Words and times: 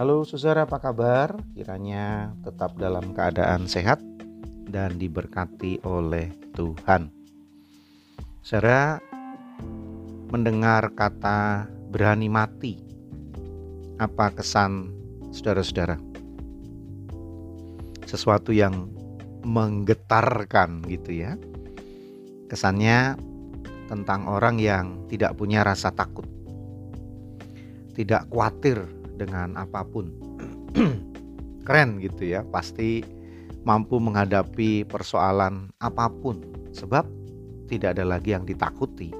Halo 0.00 0.24
saudara 0.24 0.64
apa 0.64 0.80
kabar? 0.80 1.36
Kiranya 1.52 2.32
tetap 2.40 2.72
dalam 2.80 3.12
keadaan 3.12 3.68
sehat 3.68 4.00
dan 4.64 4.96
diberkati 4.96 5.84
oleh 5.84 6.32
Tuhan. 6.56 7.12
Saudara 8.40 8.96
mendengar 10.32 10.96
kata 10.96 11.68
berani 11.92 12.32
mati. 12.32 12.80
Apa 14.00 14.32
kesan 14.32 14.88
saudara-saudara? 15.36 16.00
Sesuatu 18.08 18.56
yang 18.56 18.88
menggetarkan 19.44 20.80
gitu 20.88 21.12
ya. 21.12 21.36
Kesannya 22.48 23.20
tentang 23.84 24.32
orang 24.32 24.56
yang 24.56 25.04
tidak 25.12 25.36
punya 25.36 25.60
rasa 25.60 25.92
takut. 25.92 26.24
Tidak 27.92 28.32
khawatir 28.32 28.99
dengan 29.20 29.60
apa 29.60 29.84
pun. 29.84 30.08
Keren 31.68 32.00
gitu 32.00 32.24
ya, 32.24 32.40
pasti 32.48 33.04
mampu 33.68 34.00
menghadapi 34.00 34.88
persoalan 34.88 35.68
apa 35.84 36.08
pun 36.08 36.40
sebab 36.72 37.04
tidak 37.68 38.00
ada 38.00 38.04
lagi 38.08 38.32
yang 38.32 38.48
ditakuti. 38.48 39.12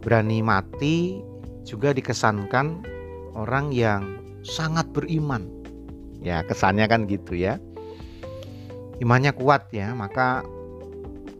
Berani 0.00 0.40
mati 0.40 1.20
juga 1.66 1.90
dikesankan 1.92 2.86
orang 3.36 3.74
yang 3.74 4.16
sangat 4.46 4.88
beriman. 4.94 5.44
Ya, 6.22 6.46
kesannya 6.46 6.86
kan 6.88 7.04
gitu 7.10 7.36
ya. 7.36 7.60
Imannya 9.00 9.32
kuat 9.36 9.68
ya, 9.72 9.92
maka 9.96 10.44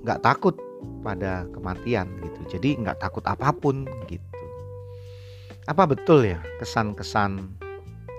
nggak 0.04 0.20
takut 0.24 0.56
pada 1.04 1.44
kematian 1.52 2.08
gitu. 2.24 2.56
Jadi 2.56 2.80
nggak 2.80 3.00
takut 3.00 3.24
apa 3.28 3.52
pun 3.52 3.84
gitu. 4.08 4.29
Apa 5.68 5.84
betul 5.84 6.24
ya 6.24 6.40
kesan-kesan 6.56 7.52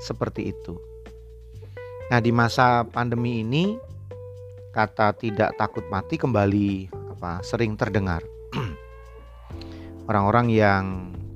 seperti 0.06 0.54
itu? 0.54 0.78
Nah, 2.14 2.20
di 2.20 2.30
masa 2.30 2.86
pandemi 2.86 3.42
ini 3.42 3.80
kata 4.76 5.16
tidak 5.18 5.56
takut 5.58 5.88
mati 5.90 6.20
kembali 6.20 6.92
apa 7.18 7.42
sering 7.42 7.74
terdengar. 7.80 8.22
Orang-orang 10.10 10.52
yang 10.52 10.84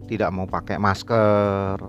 tidak 0.05 0.29
mau 0.29 0.45
pakai 0.45 0.77
masker, 0.77 1.79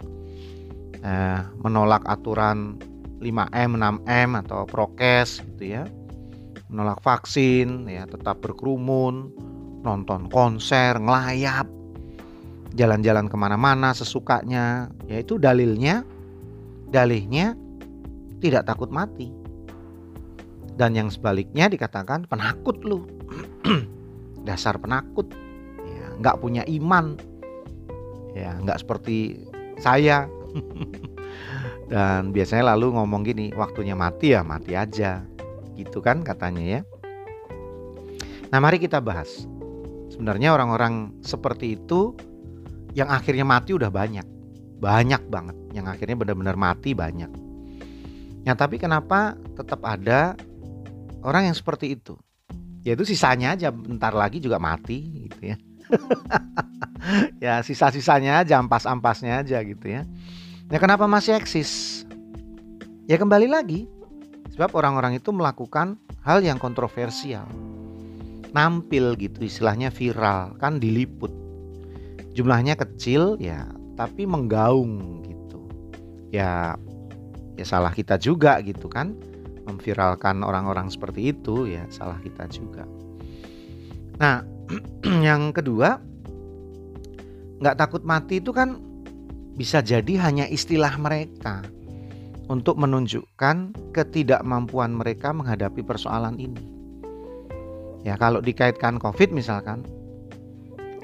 eh, 1.04 1.41
menolak 1.60 2.06
aturan 2.08 2.80
5M, 3.20 3.76
6M 3.76 4.30
atau 4.46 4.64
prokes 4.64 5.44
gitu 5.44 5.76
ya. 5.76 5.84
Menolak 6.72 7.04
vaksin 7.04 7.86
ya, 7.86 8.08
tetap 8.08 8.42
berkerumun, 8.42 9.30
nonton 9.86 10.26
konser, 10.32 10.98
ngelayap, 10.98 11.69
jalan-jalan 12.77 13.27
ke 13.27 13.36
mana-mana 13.41 13.96
sesukanya, 13.96 14.92
yaitu 15.08 15.41
dalilnya, 15.41 16.05
dalihnya 16.92 17.56
tidak 18.38 18.69
takut 18.69 18.92
mati. 18.92 19.32
Dan 20.77 20.92
yang 20.92 21.08
sebaliknya 21.08 21.72
dikatakan 21.72 22.28
penakut 22.28 22.84
lu, 22.84 23.08
dasar 24.48 24.77
penakut, 24.77 25.32
ya, 25.88 26.06
nggak 26.20 26.36
punya 26.36 26.62
iman, 26.69 27.16
ya 28.36 28.60
nggak 28.60 28.84
seperti 28.84 29.48
saya. 29.80 30.28
Dan 31.91 32.34
biasanya 32.34 32.77
lalu 32.77 32.92
ngomong 32.92 33.24
gini, 33.24 33.56
waktunya 33.56 33.97
mati 33.97 34.36
ya 34.36 34.44
mati 34.44 34.77
aja, 34.77 35.24
gitu 35.80 36.04
kan 36.04 36.20
katanya 36.20 36.64
ya. 36.64 36.80
Nah 38.52 38.58
mari 38.60 38.77
kita 38.77 39.00
bahas. 39.00 39.48
Sebenarnya 40.12 40.52
orang-orang 40.56 41.12
seperti 41.20 41.77
itu 41.77 42.16
yang 42.97 43.12
akhirnya 43.12 43.44
mati 43.44 43.77
udah 43.77 43.92
banyak. 43.92 44.25
Banyak 44.80 45.28
banget 45.28 45.56
yang 45.77 45.84
akhirnya 45.84 46.16
benar-benar 46.16 46.56
mati 46.56 46.97
banyak. 46.97 47.28
Ya 48.48 48.56
tapi 48.56 48.80
kenapa 48.80 49.37
tetap 49.53 49.84
ada 49.84 50.32
orang 51.20 51.53
yang 51.53 51.56
seperti 51.56 51.93
itu? 51.93 52.16
Yaitu 52.81 53.04
sisanya 53.04 53.53
aja 53.53 53.69
bentar 53.69 54.16
lagi 54.16 54.41
juga 54.41 54.56
mati 54.56 55.28
gitu 55.28 55.53
ya. 55.53 55.56
ya 57.44 57.54
sisa-sisanya 57.60 58.41
aja 58.41 58.56
ampas-ampasnya 58.56 59.44
aja 59.44 59.60
gitu 59.60 59.87
ya. 59.93 60.09
Ya 60.72 60.78
kenapa 60.81 61.04
masih 61.04 61.37
eksis? 61.37 62.03
Ya 63.04 63.20
kembali 63.20 63.47
lagi 63.47 63.84
sebab 64.56 64.72
orang-orang 64.72 65.20
itu 65.20 65.37
melakukan 65.37 66.00
hal 66.25 66.41
yang 66.41 66.56
kontroversial. 66.56 67.44
Nampil 68.56 69.20
gitu 69.20 69.44
istilahnya 69.44 69.93
viral 69.93 70.56
kan 70.56 70.81
diliput 70.81 71.45
jumlahnya 72.36 72.76
kecil 72.76 73.41
ya 73.41 73.64
tapi 73.97 74.28
menggaung 74.28 75.24
gitu 75.24 75.60
ya 76.28 76.76
ya 77.56 77.64
salah 77.64 77.97
kita 77.97 78.20
juga 78.20 78.60
gitu 78.60 78.92
kan 78.92 79.16
memviralkan 79.64 80.44
orang-orang 80.44 80.92
seperti 80.92 81.32
itu 81.32 81.64
ya 81.64 81.88
salah 81.88 82.20
kita 82.20 82.44
juga 82.52 82.84
nah 84.20 84.44
yang 85.26 85.56
kedua 85.56 85.96
nggak 87.56 87.76
takut 87.80 88.04
mati 88.04 88.44
itu 88.44 88.52
kan 88.52 88.76
bisa 89.56 89.80
jadi 89.80 90.20
hanya 90.20 90.44
istilah 90.44 90.92
mereka 91.00 91.64
untuk 92.46 92.78
menunjukkan 92.78 93.75
ketidakmampuan 93.91 94.94
mereka 94.94 95.34
menghadapi 95.34 95.82
persoalan 95.82 96.38
ini. 96.38 96.62
Ya, 98.06 98.14
kalau 98.14 98.38
dikaitkan 98.38 99.02
COVID 99.02 99.34
misalkan, 99.34 99.82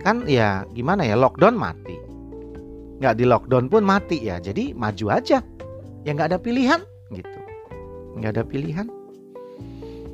kan 0.03 0.27
ya 0.27 0.67
gimana 0.75 1.07
ya 1.07 1.15
lockdown 1.15 1.55
mati. 1.55 1.97
Nggak 2.99 3.15
di 3.19 3.25
lockdown 3.27 3.67
pun 3.71 3.83
mati 3.83 4.19
ya 4.23 4.43
jadi 4.43 4.75
maju 4.75 5.07
aja. 5.11 5.43
Ya 6.03 6.11
nggak 6.13 6.35
ada 6.35 6.39
pilihan 6.39 6.83
gitu. 7.15 7.39
Nggak 8.19 8.31
ada 8.39 8.45
pilihan. 8.45 8.87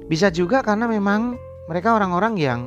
Bisa 0.08 0.32
juga 0.32 0.64
karena 0.64 0.88
memang 0.88 1.36
mereka 1.68 1.96
orang-orang 1.96 2.40
yang 2.40 2.60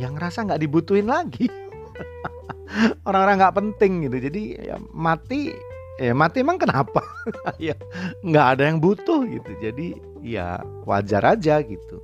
yang 0.00 0.16
ngerasa 0.16 0.44
nggak 0.48 0.60
dibutuhin 0.60 1.08
lagi. 1.08 1.48
Orang-orang 3.08 3.40
nggak 3.40 3.56
penting 3.56 3.92
gitu 4.04 4.28
jadi 4.28 4.42
ya 4.60 4.76
mati 4.92 5.52
ya 5.96 6.12
mati 6.12 6.44
emang 6.44 6.60
kenapa? 6.60 7.00
Ya 7.58 7.74
nggak 8.22 8.46
ada 8.56 8.62
yang 8.68 8.78
butuh 8.78 9.24
gitu 9.26 9.50
jadi 9.58 9.96
ya 10.22 10.60
wajar 10.84 11.24
aja 11.24 11.58
gitu 11.64 11.98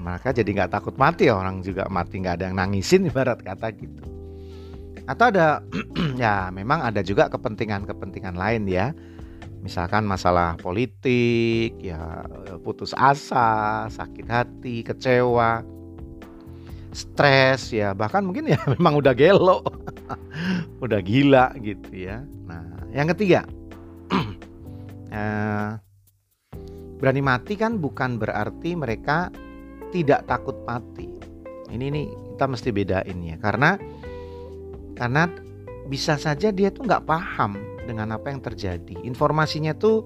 maka 0.00 0.34
jadi 0.34 0.46
nggak 0.46 0.72
takut 0.74 0.94
mati 0.98 1.30
orang 1.30 1.62
juga 1.62 1.86
mati 1.86 2.18
nggak 2.18 2.34
ada 2.40 2.44
yang 2.50 2.56
nangisin 2.58 3.06
ibarat 3.10 3.40
kata 3.42 3.70
gitu. 3.74 4.02
Atau 5.04 5.30
ada 5.30 5.60
ya 6.22 6.48
memang 6.50 6.80
ada 6.82 7.04
juga 7.04 7.28
kepentingan-kepentingan 7.28 8.34
lain 8.34 8.64
ya. 8.66 8.90
Misalkan 9.64 10.04
masalah 10.04 10.60
politik 10.60 11.72
ya 11.80 12.28
putus 12.60 12.92
asa 12.92 13.88
sakit 13.88 14.26
hati 14.28 14.84
kecewa 14.84 15.64
stres 16.94 17.74
ya 17.74 17.90
bahkan 17.90 18.22
mungkin 18.22 18.46
ya 18.54 18.60
memang 18.78 19.00
udah 19.02 19.12
gelo 19.16 19.64
udah 20.84 21.00
gila 21.02 21.52
gitu 21.64 21.90
ya. 21.92 22.22
Nah 22.46 22.64
yang 22.94 23.08
ketiga 23.16 23.48
eh, 25.16 25.70
berani 27.00 27.22
mati 27.24 27.58
kan 27.58 27.76
bukan 27.82 28.16
berarti 28.16 28.78
mereka 28.78 29.28
tidak 29.94 30.26
takut 30.26 30.58
mati. 30.66 31.06
Ini 31.70 31.86
nih 31.94 32.06
kita 32.34 32.50
mesti 32.50 32.74
bedain 32.74 33.18
ya 33.22 33.38
karena 33.38 33.78
karena 34.98 35.30
bisa 35.86 36.18
saja 36.18 36.50
dia 36.50 36.74
tuh 36.74 36.90
nggak 36.90 37.06
paham 37.06 37.54
dengan 37.86 38.10
apa 38.18 38.34
yang 38.34 38.42
terjadi. 38.42 38.98
Informasinya 39.06 39.70
tuh 39.78 40.02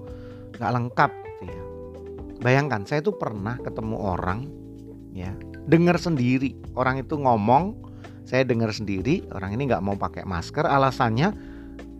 nggak 0.61 0.71
lengkap 0.77 1.11
gitu 1.41 1.43
ya. 1.49 1.63
Bayangkan 2.45 2.85
saya 2.85 3.01
tuh 3.01 3.17
pernah 3.17 3.57
ketemu 3.57 3.97
orang 3.97 4.45
ya 5.17 5.33
dengar 5.65 5.97
sendiri 5.97 6.53
orang 6.77 7.01
itu 7.01 7.17
ngomong 7.17 7.77
saya 8.25 8.45
dengar 8.45 8.69
sendiri 8.69 9.25
orang 9.33 9.57
ini 9.57 9.69
nggak 9.69 9.81
mau 9.81 9.97
pakai 9.97 10.21
masker 10.21 10.65
alasannya 10.65 11.33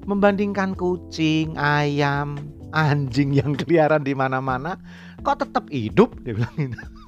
membandingkan 0.05 0.77
kucing 0.77 1.57
ayam 1.57 2.37
anjing 2.73 3.33
yang 3.33 3.53
keliaran 3.59 4.05
di 4.05 4.13
mana-mana 4.13 4.77
kok 5.25 5.41
tetap 5.41 5.65
hidup 5.73 6.13
dia 6.21 6.37
bilang 6.37 6.55
gitu. 6.57 6.98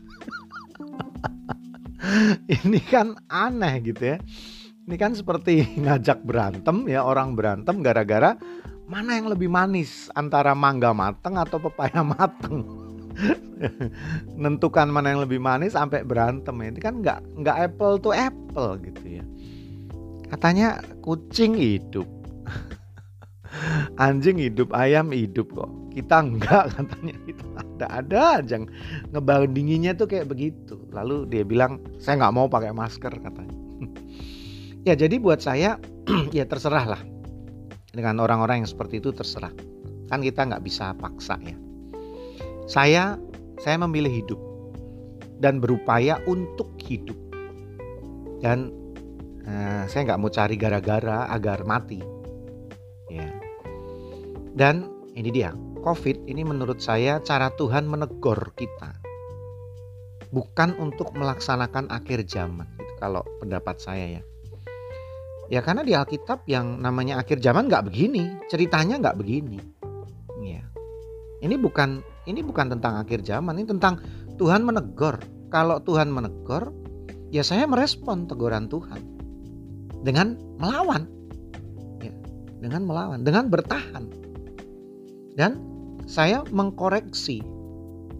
ini 2.64 2.80
kan 2.82 3.18
aneh 3.28 3.82
gitu 3.84 4.16
ya. 4.16 4.18
Ini 4.88 4.96
kan 4.98 5.14
seperti 5.14 5.78
ngajak 5.78 6.26
berantem 6.26 6.90
ya 6.90 7.06
orang 7.06 7.38
berantem 7.38 7.80
gara-gara 7.86 8.36
mana 8.90 9.16
yang 9.16 9.32
lebih 9.32 9.48
manis 9.48 10.12
antara 10.18 10.52
mangga 10.52 10.92
mateng 10.92 11.40
atau 11.40 11.62
pepaya 11.62 12.02
mateng. 12.18 12.66
Nentukan 14.36 14.90
mana 14.90 15.14
yang 15.14 15.22
lebih 15.24 15.38
manis 15.38 15.78
sampai 15.78 16.02
berantem 16.04 16.56
ya. 16.60 16.68
Ini 16.74 16.80
kan 16.82 16.94
nggak 17.00 17.20
nggak 17.40 17.58
apple 17.72 17.96
to 18.02 18.12
apple 18.12 18.76
gitu 18.82 19.22
ya. 19.22 19.26
Katanya 20.32 20.82
kucing 21.04 21.56
hidup. 21.56 22.08
Anjing 24.04 24.40
hidup, 24.40 24.72
ayam 24.72 25.12
hidup 25.12 25.52
kok. 25.52 25.72
Kita 25.92 26.24
enggak 26.24 26.72
katanya 26.72 27.16
kita 27.28 27.62
ada-ada 27.88 28.46
aja 28.46 28.58
ngebandinginnya 29.10 29.98
tuh 29.98 30.06
kayak 30.06 30.30
begitu. 30.30 30.78
Lalu 30.94 31.26
dia 31.32 31.44
bilang 31.48 31.82
saya 31.98 32.22
nggak 32.22 32.36
mau 32.36 32.46
pakai 32.52 32.76
masker 32.76 33.14
katanya. 33.18 33.58
ya 34.88 34.94
jadi 34.94 35.16
buat 35.18 35.42
saya 35.42 35.82
ya 36.38 36.46
terserah 36.46 36.98
lah 36.98 37.02
dengan 37.92 38.22
orang-orang 38.22 38.64
yang 38.64 38.70
seperti 38.70 39.02
itu 39.02 39.12
terserah. 39.12 39.54
kan 40.12 40.20
kita 40.20 40.44
nggak 40.44 40.68
bisa 40.68 40.92
paksa 41.00 41.40
ya. 41.40 41.56
Saya 42.68 43.16
saya 43.64 43.80
memilih 43.80 44.12
hidup 44.12 44.40
dan 45.40 45.64
berupaya 45.64 46.20
untuk 46.28 46.76
hidup 46.84 47.16
dan 48.42 48.70
uh, 49.46 49.86
saya 49.90 50.12
nggak 50.12 50.20
mau 50.22 50.30
cari 50.30 50.56
gara-gara 50.58 51.30
agar 51.30 51.66
mati 51.66 52.02
ya 53.10 53.30
dan 54.58 54.90
ini 55.18 55.30
dia 55.34 55.54
COVID 55.82 56.30
ini 56.30 56.46
menurut 56.46 56.78
saya 56.78 57.18
cara 57.26 57.50
Tuhan 57.58 57.90
menegur 57.90 58.54
kita. 58.54 59.02
Bukan 60.32 60.78
untuk 60.80 61.12
melaksanakan 61.18 61.92
akhir 61.92 62.24
zaman 62.30 62.70
itu 62.80 62.94
kalau 63.02 63.26
pendapat 63.42 63.82
saya 63.82 64.22
ya. 64.22 64.24
Ya 65.52 65.60
karena 65.60 65.84
di 65.84 65.92
Alkitab 65.92 66.48
yang 66.48 66.80
namanya 66.80 67.20
akhir 67.20 67.44
zaman 67.44 67.68
nggak 67.68 67.92
begini 67.92 68.40
ceritanya 68.48 69.02
nggak 69.02 69.20
begini. 69.20 69.60
Ya 70.40 70.64
ini 71.44 71.58
bukan 71.60 72.06
ini 72.30 72.40
bukan 72.46 72.72
tentang 72.78 73.02
akhir 73.02 73.26
zaman 73.26 73.60
ini 73.60 73.68
tentang 73.68 74.00
Tuhan 74.40 74.64
menegur. 74.64 75.20
Kalau 75.52 75.84
Tuhan 75.84 76.08
menegur 76.08 76.72
ya 77.34 77.44
saya 77.44 77.68
merespon 77.68 78.30
teguran 78.30 78.72
Tuhan. 78.72 79.02
Dengan 80.06 80.40
melawan. 80.62 81.10
Ya 82.00 82.14
dengan 82.62 82.88
melawan 82.88 83.26
dengan 83.28 83.52
bertahan. 83.52 84.08
Dan 85.36 85.71
saya 86.06 86.46
mengkoreksi 86.50 87.42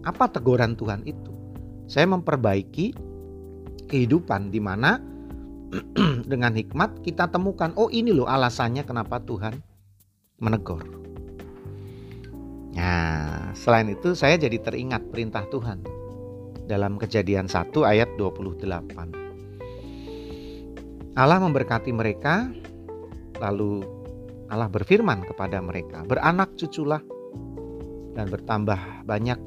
apa 0.02 0.30
teguran 0.30 0.74
Tuhan 0.74 1.06
itu 1.06 1.30
saya 1.86 2.08
memperbaiki 2.10 2.94
kehidupan 3.90 4.48
di 4.48 4.60
mana 4.62 4.98
dengan 6.32 6.52
hikmat 6.52 7.04
kita 7.04 7.28
temukan 7.32 7.72
oh 7.76 7.88
ini 7.88 8.12
loh 8.12 8.28
alasannya 8.28 8.84
kenapa 8.84 9.20
Tuhan 9.24 9.56
menegur. 10.42 10.82
Nah, 12.72 13.54
selain 13.54 13.94
itu 13.94 14.18
saya 14.18 14.34
jadi 14.34 14.58
teringat 14.58 15.06
perintah 15.14 15.46
Tuhan 15.52 15.86
dalam 16.66 16.98
Kejadian 16.98 17.46
1 17.46 17.70
ayat 17.84 18.08
28. 18.18 19.14
Allah 21.12 21.38
memberkati 21.38 21.92
mereka 21.92 22.48
lalu 23.38 23.84
Allah 24.48 24.68
berfirman 24.68 25.24
kepada 25.28 25.60
mereka, 25.60 26.04
"Beranak 26.08 26.56
cuculah 26.56 27.04
dan 28.12 28.28
bertambah 28.28 29.08
banyak 29.08 29.40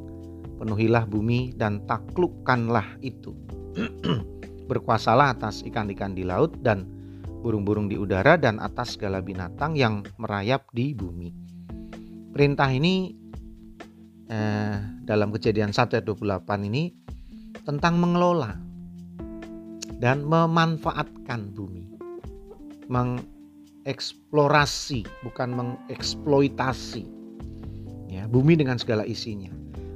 penuhilah 0.57 1.05
bumi 1.05 1.53
dan 1.55 1.85
taklukkanlah 1.85 2.97
itu. 3.03 3.35
Berkuasalah 4.69 5.37
atas 5.37 5.61
ikan-ikan 5.67 6.17
di 6.17 6.25
laut 6.25 6.57
dan 6.65 6.89
burung-burung 7.45 7.85
di 7.85 7.93
udara 7.99 8.39
dan 8.41 8.57
atas 8.57 8.97
segala 8.97 9.21
binatang 9.21 9.77
yang 9.77 10.01
merayap 10.17 10.65
di 10.73 10.97
bumi. 10.97 11.29
Perintah 12.33 12.73
ini 12.73 13.13
eh, 14.25 14.81
dalam 15.05 15.29
kejadian 15.29 15.69
1 15.69 16.01
ayat 16.01 16.09
28 16.09 16.65
ini 16.65 16.89
tentang 17.61 18.01
mengelola 18.01 18.57
dan 20.01 20.25
memanfaatkan 20.25 21.53
bumi. 21.53 21.85
Mengeksplorasi 22.89 25.05
bukan 25.25 25.49
mengeksploitasi 25.53 27.14
ya, 28.15 28.23
bumi 28.31 28.55
dengan 28.55 28.79
segala 28.79 29.03
isinya 29.03 29.51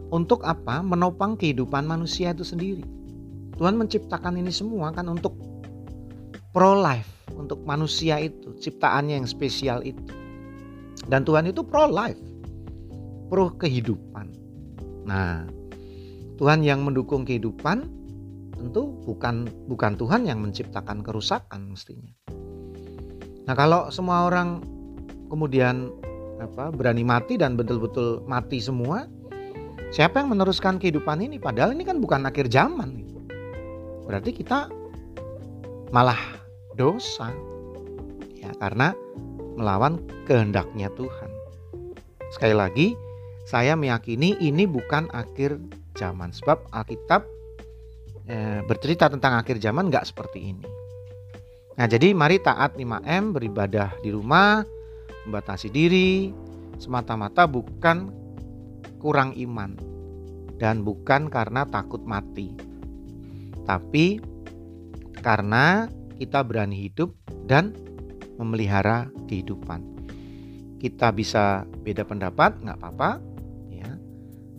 untuk 0.10 0.42
apa? 0.42 0.82
Menopang 0.82 1.38
kehidupan 1.38 1.86
manusia 1.86 2.34
itu 2.34 2.42
sendiri. 2.42 2.86
Tuhan 3.58 3.78
menciptakan 3.78 4.40
ini 4.40 4.50
semua 4.50 4.90
kan 4.90 5.06
untuk 5.06 5.38
pro 6.50 6.74
life, 6.80 7.30
untuk 7.38 7.62
manusia 7.68 8.18
itu, 8.18 8.56
ciptaannya 8.58 9.22
yang 9.22 9.28
spesial 9.30 9.86
itu. 9.86 10.02
Dan 11.06 11.26
Tuhan 11.26 11.50
itu 11.50 11.62
pro 11.62 11.86
life, 11.86 12.20
pro 13.30 13.54
kehidupan. 13.54 14.34
Nah, 15.06 15.46
Tuhan 16.42 16.66
yang 16.66 16.82
mendukung 16.82 17.28
kehidupan 17.28 17.86
tentu 18.60 18.92
bukan 19.08 19.48
bukan 19.72 19.96
Tuhan 19.96 20.28
yang 20.28 20.44
menciptakan 20.44 21.06
kerusakan 21.06 21.72
mestinya. 21.72 22.12
Nah, 23.46 23.56
kalau 23.56 23.92
semua 23.94 24.28
orang 24.28 24.62
kemudian 25.30 25.94
apa 26.40 26.72
berani 26.72 27.04
mati 27.04 27.36
dan 27.36 27.60
betul-betul 27.60 28.24
mati 28.26 28.64
semua, 28.64 29.06
Siapa 29.90 30.22
yang 30.22 30.38
meneruskan 30.38 30.78
kehidupan 30.78 31.18
ini? 31.26 31.42
Padahal 31.42 31.74
ini 31.74 31.82
kan 31.82 31.98
bukan 31.98 32.22
akhir 32.30 32.54
zaman. 32.54 33.02
Berarti 34.06 34.30
kita 34.38 34.70
malah 35.90 36.18
dosa. 36.78 37.34
Ya, 38.38 38.54
karena 38.62 38.94
melawan 39.58 39.98
kehendaknya 40.30 40.94
Tuhan. 40.94 41.30
Sekali 42.30 42.54
lagi, 42.54 42.88
saya 43.50 43.74
meyakini 43.74 44.38
ini 44.38 44.70
bukan 44.70 45.10
akhir 45.10 45.58
zaman. 45.98 46.30
Sebab 46.38 46.70
Alkitab 46.70 47.26
e, 48.30 48.62
bercerita 48.70 49.10
tentang 49.10 49.42
akhir 49.42 49.58
zaman 49.58 49.90
nggak 49.90 50.06
seperti 50.06 50.54
ini. 50.54 50.70
Nah 51.82 51.90
jadi 51.90 52.14
mari 52.14 52.38
taat 52.38 52.78
5M 52.78 53.34
beribadah 53.34 53.90
di 54.06 54.14
rumah, 54.14 54.62
membatasi 55.28 55.68
diri, 55.72 56.32
semata-mata 56.80 57.44
bukan 57.50 58.14
kurang 59.00 59.36
iman 59.36 59.76
dan 60.60 60.84
bukan 60.84 61.32
karena 61.32 61.64
takut 61.68 62.04
mati. 62.04 62.56
Tapi 63.64 64.20
karena 65.24 65.88
kita 66.20 66.44
berani 66.44 66.88
hidup 66.88 67.16
dan 67.48 67.72
memelihara 68.40 69.08
kehidupan. 69.28 69.84
Kita 70.80 71.12
bisa 71.12 71.68
beda 71.84 72.08
pendapat, 72.08 72.60
nggak 72.64 72.78
apa-apa. 72.80 73.20
Ya, 73.68 74.00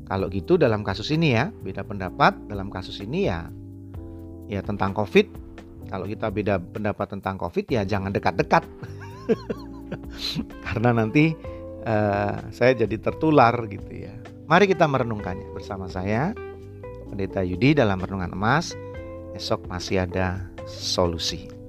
kalau 0.05 0.29
gitu 0.29 0.61
dalam 0.61 0.85
kasus 0.85 1.09
ini 1.13 1.37
ya, 1.37 1.49
beda 1.65 1.85
pendapat 1.85 2.37
dalam 2.49 2.69
kasus 2.69 3.01
ini 3.01 3.29
ya, 3.29 3.49
ya 4.49 4.61
tentang 4.61 4.93
COVID. 4.93 5.49
Kalau 5.89 6.07
kita 6.07 6.29
beda 6.29 6.61
pendapat 6.61 7.19
tentang 7.19 7.41
COVID 7.41 7.67
ya 7.73 7.83
jangan 7.89 8.13
dekat-dekat, 8.13 8.63
karena 10.67 10.91
nanti 10.95 11.35
uh, 11.85 12.37
saya 12.51 12.73
jadi 12.75 12.97
tertular 12.99 13.55
gitu 13.69 13.93
ya. 13.93 14.15
Mari 14.51 14.67
kita 14.67 14.91
merenungkannya 14.91 15.55
bersama 15.55 15.87
saya, 15.87 16.35
Pendeta 17.07 17.43
Yudi 17.47 17.75
dalam 17.75 18.03
Renungan 18.03 18.35
Emas. 18.35 18.75
Esok 19.39 19.71
masih 19.71 20.03
ada 20.03 20.51
solusi. 20.67 21.60